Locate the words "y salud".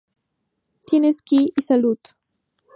1.55-1.99